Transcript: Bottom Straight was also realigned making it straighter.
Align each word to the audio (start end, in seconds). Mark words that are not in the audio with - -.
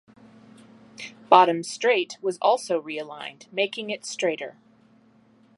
Bottom 1.29 1.61
Straight 1.61 2.17
was 2.23 2.39
also 2.41 2.81
realigned 2.81 3.45
making 3.53 3.91
it 3.91 4.03
straighter. 4.03 4.57